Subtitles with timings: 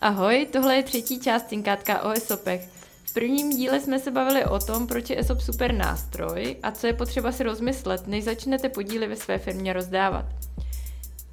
[0.00, 2.68] Ahoj, tohle je třetí část cinkátka o ESOPech.
[3.04, 6.86] V prvním díle jsme se bavili o tom, proč je ESOP super nástroj a co
[6.86, 10.26] je potřeba si rozmyslet, než začnete podíly ve své firmě rozdávat.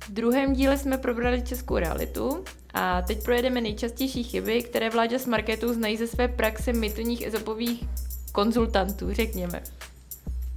[0.06, 5.26] V druhém díle jsme probrali českou realitu a teď projedeme nejčastější chyby, které vláďa z
[5.26, 7.84] marketu znají ze své praxe mytoních ezopových
[8.32, 9.64] konzultantů, řekněme.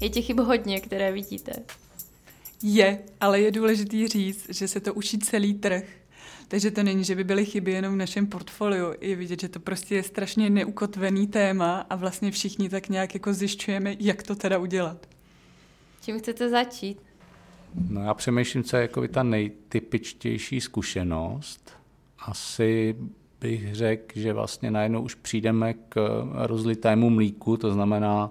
[0.01, 1.53] Je těch chyb hodně, které vidíte.
[2.62, 5.85] Je, ale je důležitý říct, že se to učí celý trh.
[6.49, 8.95] Takže to není, že by byly chyby jenom v našem portfoliu.
[9.01, 13.34] Je vidět, že to prostě je strašně neukotvený téma a vlastně všichni tak nějak jako
[13.34, 15.09] zjišťujeme, jak to teda udělat.
[16.01, 16.98] Čím chcete začít?
[17.88, 21.73] No já přemýšlím, co je jako ta nejtypičtější zkušenost.
[22.19, 22.96] Asi
[23.41, 28.30] bych řekl, že vlastně najednou už přijdeme k rozlitému mlíku, to znamená,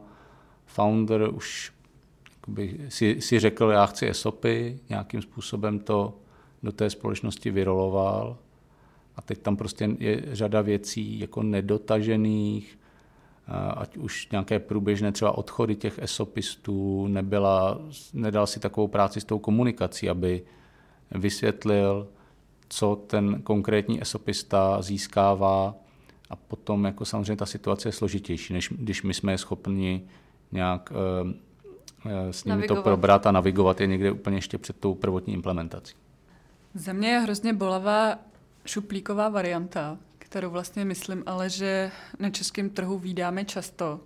[0.65, 1.71] founder už
[2.89, 6.19] si, si řekl, já chci ESOPy, nějakým způsobem to
[6.63, 8.37] do té společnosti vyroloval
[9.15, 12.79] a teď tam prostě je řada věcí jako nedotažených,
[13.77, 17.79] ať už nějaké průběžné třeba odchody těch esopistů, nebyla,
[18.13, 20.43] nedal si takovou práci s tou komunikací, aby
[21.11, 22.07] vysvětlil,
[22.69, 25.75] co ten konkrétní esopista získává
[26.29, 30.01] a potom jako samozřejmě ta situace je složitější, než když my jsme schopni
[30.51, 31.33] nějak eh,
[32.05, 32.83] eh, s nimi navigovat.
[32.83, 35.95] to probrat a navigovat je někde úplně ještě před tou prvotní implementací.
[36.77, 38.19] Za mě je hrozně bolavá
[38.65, 43.99] šuplíková varianta, kterou vlastně myslím, ale že na českém trhu vydáme často.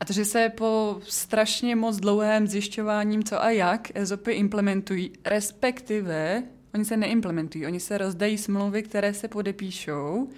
[0.00, 6.42] A to, že se po strašně moc dlouhém zjišťováním, co a jak EZOPy implementují, respektive
[6.74, 10.28] oni se neimplementují, oni se rozdají smlouvy, které se podepíšou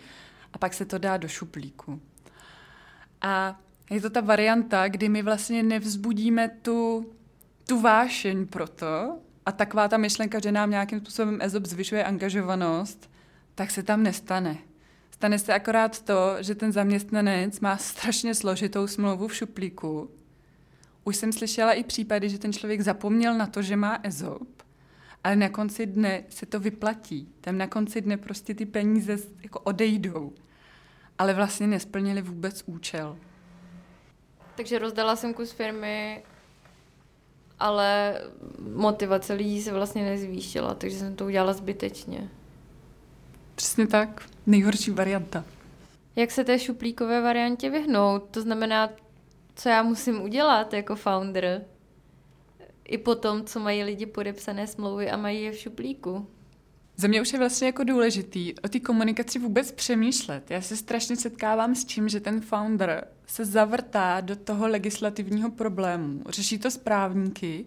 [0.53, 2.01] a pak se to dá do šuplíku.
[3.21, 7.07] A je to ta varianta, kdy my vlastně nevzbudíme tu,
[7.67, 9.19] tu vášeň pro to,
[9.51, 13.11] a taková ta myšlenka, že nám nějakým způsobem EZOP zvyšuje angažovanost,
[13.55, 14.57] tak se tam nestane.
[15.11, 20.11] Stane se akorát to, že ten zaměstnanec má strašně složitou smlouvu v šuplíku.
[21.05, 24.63] Už jsem slyšela i případy, že ten člověk zapomněl na to, že má EZOP,
[25.25, 27.29] ale na konci dne se to vyplatí.
[27.41, 30.33] Tam na konci dne prostě ty peníze jako odejdou.
[31.19, 33.19] Ale vlastně nesplnili vůbec účel.
[34.57, 36.23] Takže rozdala jsem kus firmy
[37.61, 38.21] ale
[38.75, 42.29] motivace lidí se vlastně nezvýšila, takže jsem to udělala zbytečně.
[43.55, 44.29] Přesně tak.
[44.47, 45.45] Nejhorší varianta.
[46.17, 48.23] Jak se té šuplíkové variantě vyhnout?
[48.31, 48.91] To znamená,
[49.55, 51.65] co já musím udělat jako founder?
[52.85, 56.27] I po tom, co mají lidi podepsané smlouvy a mají je v šuplíku.
[56.97, 60.51] Za mě už je vlastně jako důležitý o té komunikaci vůbec přemýšlet.
[60.51, 66.23] Já se strašně setkávám s tím, že ten founder se zavrtá do toho legislativního problému,
[66.29, 67.67] řeší to s právníky,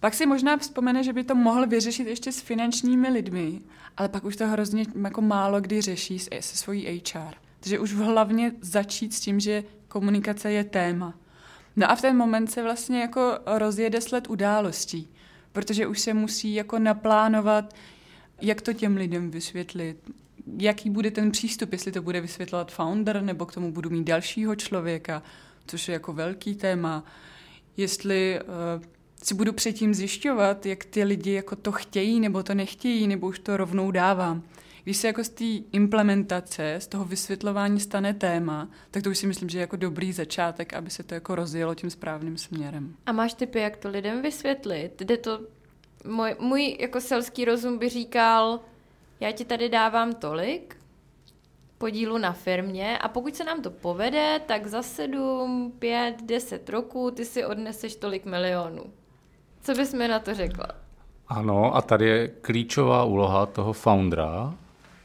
[0.00, 3.60] pak si možná vzpomene, že by to mohl vyřešit ještě s finančními lidmi,
[3.96, 7.34] ale pak už to hrozně jako málo kdy řeší se svojí HR.
[7.60, 11.14] Takže už hlavně začít s tím, že komunikace je téma.
[11.76, 15.08] No a v ten moment se vlastně jako rozjede sled událostí,
[15.52, 17.74] protože už se musí jako naplánovat,
[18.40, 20.10] jak to těm lidem vysvětlit,
[20.58, 24.56] jaký bude ten přístup, jestli to bude vysvětlovat founder, nebo k tomu budu mít dalšího
[24.56, 25.22] člověka,
[25.66, 27.04] což je jako velký téma,
[27.76, 28.84] jestli uh,
[29.22, 33.38] si budu předtím zjišťovat, jak ty lidi jako to chtějí, nebo to nechtějí, nebo už
[33.38, 34.42] to rovnou dávám.
[34.84, 39.26] Když se jako z té implementace, z toho vysvětlování stane téma, tak to už si
[39.26, 42.94] myslím, že je jako dobrý začátek, aby se to jako rozjelo tím správným směrem.
[43.06, 45.00] A máš typy, jak to lidem vysvětlit?
[45.00, 45.40] Jde to
[46.08, 48.60] můj, můj jako selský rozum by říkal,
[49.20, 50.76] já ti tady dávám tolik
[51.78, 57.10] podílu na firmě a pokud se nám to povede, tak za sedm, pět, deset roků
[57.10, 58.84] ty si odneseš tolik milionů.
[59.60, 60.66] Co bys mi na to řekla?
[61.28, 64.54] Ano, a tady je klíčová úloha toho foundera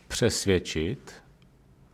[0.08, 1.14] přesvědčit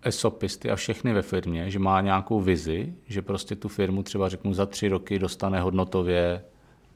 [0.03, 4.53] esopisty a všechny ve firmě, že má nějakou vizi, že prostě tu firmu třeba řeknu
[4.53, 6.43] za tři roky dostane hodnotově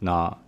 [0.02, 0.43] na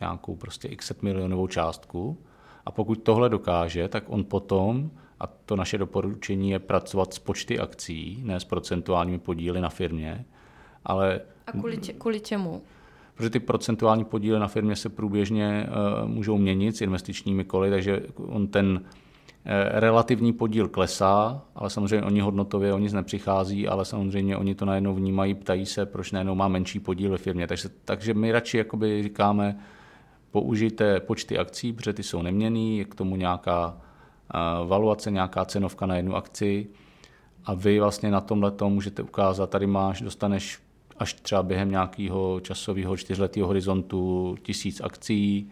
[0.00, 2.18] nějakou prostě x milionovou částku.
[2.66, 4.90] A pokud tohle dokáže, tak on potom,
[5.20, 10.24] a to naše doporučení je pracovat s počty akcí, ne s procentuálními podíly na firmě,
[10.84, 11.20] ale...
[11.46, 12.62] A kvůli, če, kvůli čemu?
[13.14, 18.02] Protože ty procentuální podíly na firmě se průběžně uh, můžou měnit s investičními koly, takže
[18.16, 18.82] on ten uh,
[19.70, 24.94] relativní podíl klesá, ale samozřejmě oni hodnotově o nic nepřichází, ale samozřejmě oni to najednou
[24.94, 27.46] vnímají, ptají se, proč najednou má menší podíl ve firmě.
[27.46, 29.58] Takže, takže my radši jakoby říkáme,
[30.30, 33.80] použijte počty akcí, protože ty jsou neměný, je k tomu nějaká
[34.66, 36.66] valuace, nějaká cenovka na jednu akci.
[37.44, 40.58] A vy vlastně na tomhle můžete ukázat, tady máš, dostaneš
[40.98, 45.50] až třeba během nějakého časového čtyřletého horizontu tisíc akcí,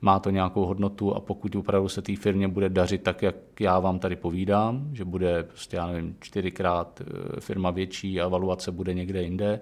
[0.00, 3.78] má to nějakou hodnotu a pokud opravdu se té firmě bude dařit tak, jak já
[3.78, 8.94] vám tady povídám, že bude prostě, já nevím, čtyřikrát eh, firma větší a valuace bude
[8.94, 9.60] někde jinde,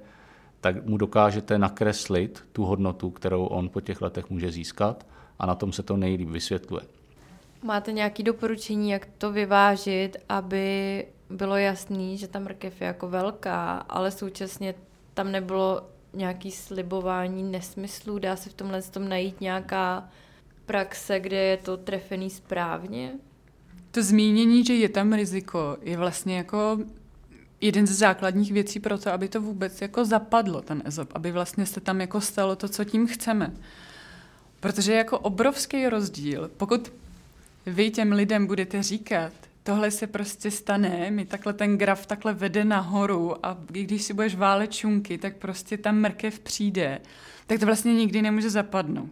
[0.66, 5.06] tak mu dokážete nakreslit tu hodnotu, kterou on po těch letech může získat
[5.38, 6.82] a na tom se to nejlíp vysvětluje.
[7.62, 13.76] Máte nějaké doporučení, jak to vyvážit, aby bylo jasný, že ta mrkev je jako velká,
[13.78, 14.74] ale současně
[15.14, 15.82] tam nebylo
[16.12, 18.18] nějaký slibování nesmyslů?
[18.18, 20.08] Dá se v tomhle tom najít nějaká
[20.66, 23.12] praxe, kde je to trefený správně?
[23.90, 26.78] To zmínění, že je tam riziko, je vlastně jako
[27.60, 31.66] jeden ze základních věcí pro to, aby to vůbec jako zapadlo, ten EZOP, aby vlastně
[31.66, 33.52] se tam jako stalo to, co tím chceme.
[34.60, 36.92] Protože je jako obrovský rozdíl, pokud
[37.66, 39.32] vy těm lidem budete říkat,
[39.62, 44.34] tohle se prostě stane, mi takhle ten graf takhle vede nahoru a když si budeš
[44.34, 47.00] válet čunky, tak prostě ta mrkev přijde,
[47.46, 49.10] tak to vlastně nikdy nemůže zapadnout.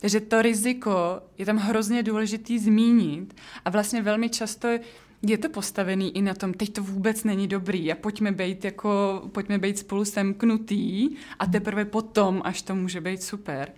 [0.00, 3.34] Takže to riziko je tam hrozně důležitý zmínit
[3.64, 4.68] a vlastně velmi často
[5.22, 9.22] je to postavený i na tom, teď to vůbec není dobrý a pojďme být, jako,
[9.32, 11.08] pojďme být spolu semknutý
[11.38, 13.72] a teprve potom, až to může být super.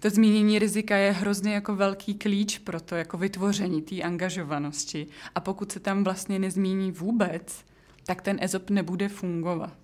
[0.00, 5.06] To zmínění rizika je hrozně jako velký klíč pro to jako vytvoření té angažovanosti.
[5.34, 7.64] A pokud se tam vlastně nezmíní vůbec,
[8.06, 9.76] tak ten EZOP nebude fungovat.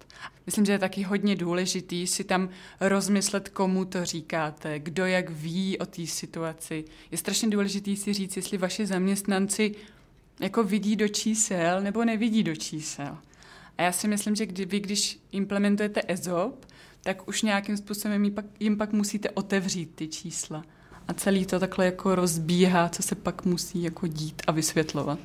[0.46, 2.48] Myslím, že je taky hodně důležitý si tam
[2.80, 6.84] rozmyslet, komu to říkáte, kdo jak ví o té situaci.
[7.10, 9.74] Je strašně důležitý si říct, jestli vaši zaměstnanci
[10.40, 13.18] jako vidí do čísel nebo nevidí do čísel.
[13.78, 16.66] A já si myslím, že kdy, vy, když implementujete EZOP,
[17.02, 20.64] tak už nějakým způsobem jim pak, jim pak musíte otevřít ty čísla.
[21.08, 25.18] A celý to takhle jako rozbíhá, co se pak musí jako dít a vysvětlovat.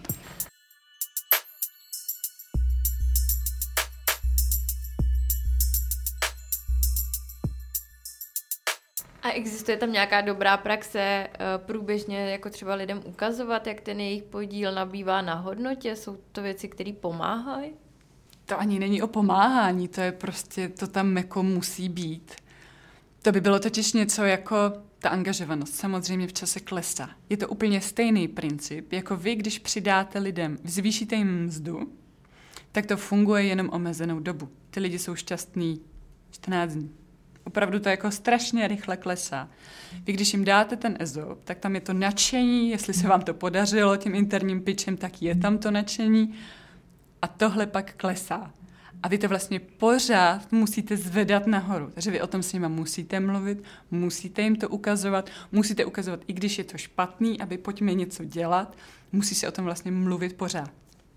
[9.23, 14.23] A existuje tam nějaká dobrá praxe eh, průběžně jako třeba lidem ukazovat, jak ten jejich
[14.23, 15.95] podíl nabývá na hodnotě?
[15.95, 17.71] Jsou to věci, které pomáhají?
[18.45, 22.35] To ani není o pomáhání, to je prostě, to tam jako musí být.
[23.21, 24.55] To by bylo totiž něco jako
[24.99, 27.09] ta angažovanost samozřejmě v čase klesá.
[27.29, 31.93] Je to úplně stejný princip, jako vy, když přidáte lidem, zvýšíte jim mzdu,
[32.71, 34.49] tak to funguje jenom omezenou dobu.
[34.69, 35.81] Ty lidi jsou šťastní
[36.31, 37.02] 14 dní.
[37.43, 39.49] Opravdu to jako strašně rychle klesá.
[40.05, 43.33] Vy, když jim dáte ten EZOP, tak tam je to nadšení, jestli se vám to
[43.33, 46.33] podařilo tím interním pitchem, tak je tam to nadšení
[47.21, 48.51] a tohle pak klesá.
[49.03, 51.91] A vy to vlastně pořád musíte zvedat nahoru.
[51.93, 56.33] Takže vy o tom s nimi musíte mluvit, musíte jim to ukazovat, musíte ukazovat, i
[56.33, 58.77] když je to špatný, aby pojďme něco dělat,
[59.11, 60.71] musí se o tom vlastně mluvit pořád.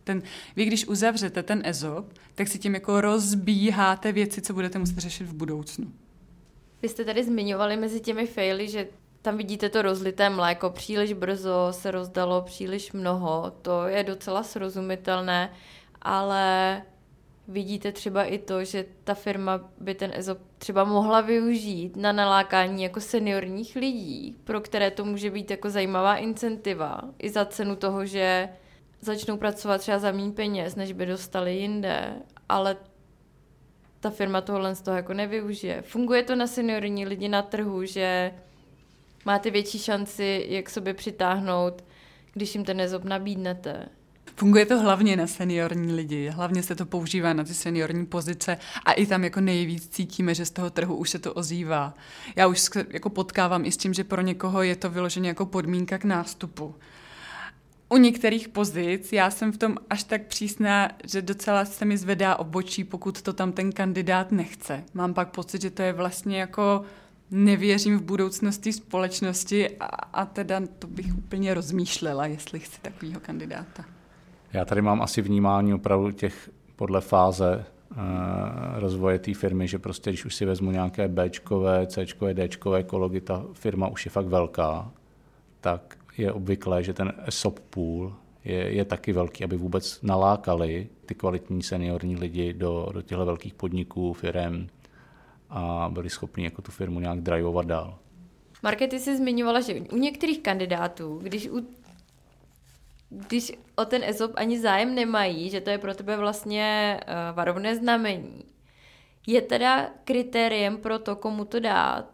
[0.04, 0.22] Ten,
[0.56, 5.24] vy když uzavřete ten EZOP, tak si tím jako rozbíháte věci, co budete muset řešit
[5.24, 5.92] v budoucnu.
[6.86, 8.88] Vy jste tady zmiňovali mezi těmi faily, že
[9.22, 15.52] tam vidíte to rozlité mléko, příliš brzo se rozdalo příliš mnoho, to je docela srozumitelné,
[16.02, 16.82] ale
[17.48, 22.82] vidíte třeba i to, že ta firma by ten EZOP třeba mohla využít na nalákání
[22.82, 28.04] jako seniorních lidí, pro které to může být jako zajímavá incentiva, i za cenu toho,
[28.04, 28.48] že
[29.00, 32.12] začnou pracovat třeba za méně peněz, než by dostali jinde,
[32.48, 32.76] ale
[34.06, 35.82] ta firma tohle z toho jako nevyužije.
[35.82, 38.32] Funguje to na seniorní lidi na trhu, že
[39.24, 41.84] máte větší šanci, jak sobě přitáhnout,
[42.34, 43.88] když jim ten EZOP nabídnete.
[44.36, 48.92] Funguje to hlavně na seniorní lidi, hlavně se to používá na ty seniorní pozice a
[48.92, 51.94] i tam jako nejvíc cítíme, že z toho trhu už se to ozývá.
[52.36, 55.98] Já už jako potkávám i s tím, že pro někoho je to vyloženě jako podmínka
[55.98, 56.74] k nástupu.
[57.88, 62.36] U některých pozic já jsem v tom až tak přísná, že docela se mi zvedá
[62.36, 64.84] obočí, pokud to tam ten kandidát nechce.
[64.94, 66.82] Mám pak pocit, že to je vlastně jako
[67.30, 73.84] nevěřím v budoucnosti společnosti a, a teda to bych úplně rozmýšlela, jestli chci takového kandidáta.
[74.52, 77.96] Já tady mám asi vnímání opravdu těch podle fáze uh,
[78.74, 83.44] rozvoje té firmy, že prostě když už si vezmu nějaké Bčkové, Cčkové, Dčkové kology, ta
[83.52, 84.90] firma už je fakt velká,
[85.60, 91.14] tak je obvyklé, že ten ESOP pool je, je taky velký, aby vůbec nalákali ty
[91.14, 94.66] kvalitní seniorní lidi do, do těchto velkých podniků, firm
[95.50, 97.98] a byli schopni jako tu firmu nějak drivovat dál.
[98.62, 101.66] Markety si zmiňovala, že u některých kandidátů, když u
[103.10, 107.76] když o ten ESOP ani zájem nemají, že to je pro tebe vlastně uh, varovné
[107.76, 108.44] znamení,
[109.26, 112.10] je teda kritériem pro to, komu to dát,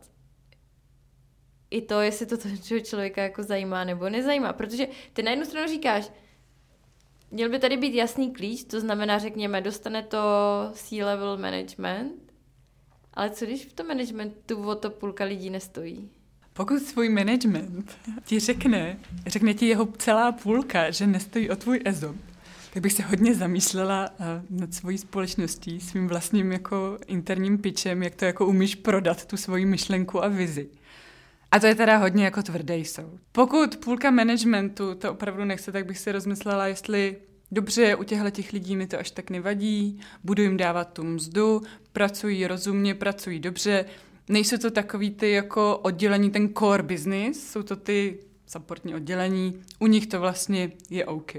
[1.72, 4.52] i to, jestli to toho člověka jako zajímá nebo nezajímá.
[4.52, 6.10] Protože ty na jednu stranu říkáš,
[7.30, 10.18] měl by tady být jasný klíč, to znamená, řekněme, dostane to
[10.72, 12.32] C-level management,
[13.14, 16.10] ale co když v tom managementu o to půlka lidí nestojí?
[16.52, 22.16] Pokud svůj management ti řekne, řekne ti jeho celá půlka, že nestojí o tvůj ezop,
[22.72, 28.14] tak bych se hodně zamýšlela eh, nad svojí společností, svým vlastním jako interním pitchem, jak
[28.14, 30.68] to jako umíš prodat, tu svoji myšlenku a vizi.
[31.52, 33.20] A to je teda hodně jako tvrdý soud.
[33.32, 37.16] Pokud půlka managementu to opravdu nechce, tak bych si rozmyslela, jestli
[37.50, 41.62] dobře, u těchto těch lidí mi to až tak nevadí, budu jim dávat tu mzdu,
[41.92, 43.84] pracují rozumně, pracují dobře,
[44.28, 49.86] nejsou to takový ty jako oddělení, ten core business, jsou to ty supportní oddělení, u
[49.86, 51.32] nich to vlastně je OK.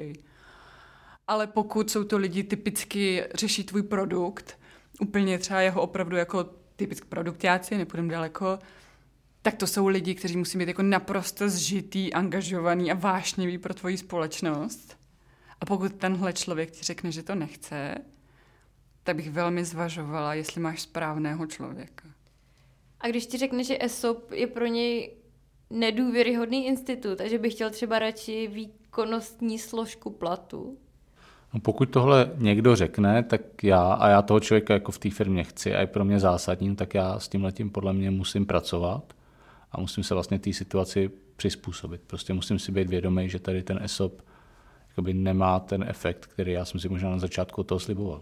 [1.28, 4.58] Ale pokud jsou to lidi typicky řeší tvůj produkt,
[5.00, 8.60] úplně třeba jeho opravdu jako typický produktáci, nepůjdeme daleko,
[9.44, 13.98] tak to jsou lidi, kteří musí být jako naprosto zžitý, angažovaný a vášnivý pro tvoji
[13.98, 14.98] společnost.
[15.62, 17.96] A pokud tenhle člověk ti řekne, že to nechce,
[19.04, 22.04] tak bych velmi zvažovala, jestli máš správného člověka.
[23.00, 25.14] A když ti řekne, že ESOP je pro něj
[25.70, 30.78] nedůvěryhodný institut a že by chtěl třeba radši výkonnostní složku platu?
[31.54, 35.44] No pokud tohle někdo řekne, tak já, a já toho člověka jako v té firmě
[35.44, 39.14] chci a je pro mě zásadní, tak já s tím letím podle mě musím pracovat
[39.74, 42.02] a musím se vlastně té situaci přizpůsobit.
[42.08, 44.22] Prostě musím si být vědomý, že tady ten ESOP
[44.90, 48.22] jakoby nemá ten efekt, který já jsem si možná na začátku toho sliboval.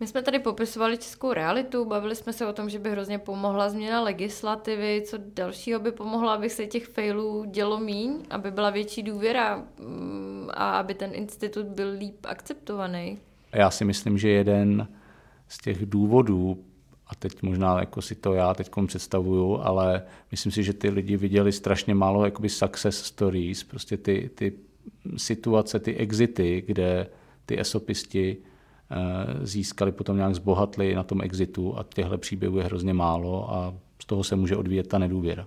[0.00, 3.68] My jsme tady popisovali českou realitu, bavili jsme se o tom, že by hrozně pomohla
[3.68, 9.02] změna legislativy, co dalšího by pomohlo, aby se těch failů dělo míň, aby byla větší
[9.02, 13.18] důvěra mm, a aby ten institut byl líp akceptovaný.
[13.52, 14.88] Já si myslím, že jeden
[15.48, 16.64] z těch důvodů,
[17.08, 21.16] a teď možná jako si to já teď představuju, ale myslím si, že ty lidi
[21.16, 24.52] viděli strašně málo jakoby success stories, prostě ty, ty
[25.16, 27.06] situace, ty exity, kde
[27.46, 28.36] ty esopisti
[28.90, 33.74] eh, získali, potom nějak zbohatli na tom exitu a těchto příběhů je hrozně málo a
[34.02, 35.46] z toho se může odvíjet ta nedůvěra.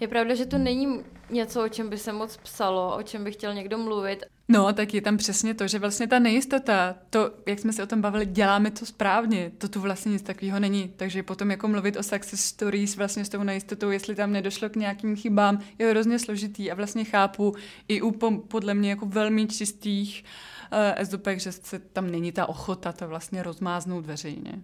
[0.00, 1.00] Je pravda, že to není
[1.30, 4.24] něco, o čem by se moc psalo, o čem by chtěl někdo mluvit.
[4.48, 7.86] No, tak je tam přesně to, že vlastně ta nejistota, to, jak jsme se o
[7.86, 10.92] tom bavili, děláme to správně, to tu vlastně nic takového není.
[10.96, 14.76] Takže potom jako mluvit o success stories vlastně s tou nejistotou, jestli tam nedošlo k
[14.76, 17.54] nějakým chybám, je hrozně složitý a vlastně chápu
[17.88, 18.10] i u
[18.48, 20.24] podle mě jako velmi čistých
[20.72, 24.62] uh, esdopek, že se tam není ta ochota to vlastně rozmáznout veřejně.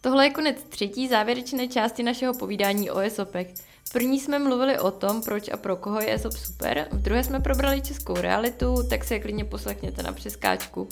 [0.00, 3.54] Tohle je konec třetí závěrečné části našeho povídání o esopek.
[3.88, 7.24] V první jsme mluvili o tom, proč a pro koho je ESOP super, v druhé
[7.24, 10.88] jsme probrali českou realitu, tak se klidně poslechněte na přeskáčku.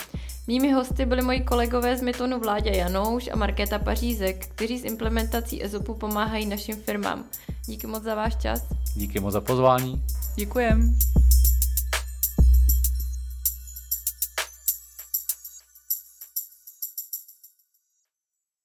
[0.46, 5.64] Mými hosty byli moji kolegové z Mytonu Vláďa Janouš a Markéta Pařízek, kteří s implementací
[5.64, 7.24] ESOPu pomáhají našim firmám.
[7.66, 8.62] Díky moc za váš čas.
[8.94, 10.02] Díky moc za pozvání.
[10.36, 10.98] Děkujem.